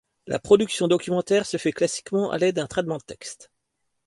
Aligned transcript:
La 0.25 0.39
production 0.39 0.87
documentaire 0.87 1.45
se 1.45 1.57
fait 1.57 1.71
classiquement 1.73 2.31
à 2.31 2.39
l'aide 2.39 2.55
d'un 2.55 2.65
traitement 2.65 2.97
de 2.97 3.03
texte. 3.03 3.51